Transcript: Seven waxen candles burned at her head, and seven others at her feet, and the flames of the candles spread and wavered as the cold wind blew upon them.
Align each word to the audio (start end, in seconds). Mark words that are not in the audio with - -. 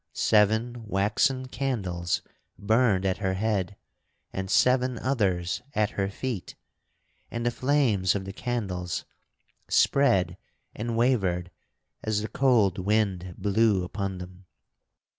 Seven 0.13 0.83
waxen 0.87 1.45
candles 1.47 2.23
burned 2.57 3.05
at 3.05 3.19
her 3.19 3.35
head, 3.35 3.75
and 4.33 4.49
seven 4.49 4.97
others 4.97 5.61
at 5.75 5.91
her 5.91 6.09
feet, 6.09 6.55
and 7.29 7.45
the 7.45 7.51
flames 7.51 8.15
of 8.15 8.25
the 8.25 8.33
candles 8.33 9.05
spread 9.69 10.37
and 10.73 10.97
wavered 10.97 11.51
as 12.01 12.21
the 12.23 12.27
cold 12.27 12.79
wind 12.79 13.35
blew 13.37 13.83
upon 13.83 14.17
them. 14.17 14.47